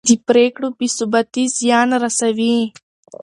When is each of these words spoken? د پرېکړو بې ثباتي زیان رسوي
د 0.07 0.09
پرېکړو 0.27 0.67
بې 0.77 0.87
ثباتي 0.97 1.43
زیان 1.59 1.89
رسوي 2.03 2.57